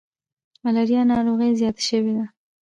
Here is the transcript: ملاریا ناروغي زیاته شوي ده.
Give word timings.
ملاریا 0.63 1.01
ناروغي 1.11 1.49
زیاته 1.59 1.83
شوي 1.89 2.13
ده. 2.17 2.25